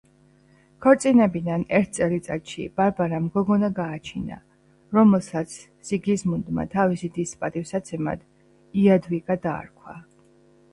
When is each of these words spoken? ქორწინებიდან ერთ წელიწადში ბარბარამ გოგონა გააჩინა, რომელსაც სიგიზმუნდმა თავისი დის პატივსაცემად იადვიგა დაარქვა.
ქორწინებიდან 0.83 1.65
ერთ 1.79 1.91
წელიწადში 1.97 2.65
ბარბარამ 2.81 3.27
გოგონა 3.37 3.69
გააჩინა, 3.81 4.39
რომელსაც 4.99 5.55
სიგიზმუნდმა 5.91 6.67
თავისი 6.75 7.13
დის 7.21 7.37
პატივსაცემად 7.45 8.27
იადვიგა 8.87 9.41
დაარქვა. 9.49 10.01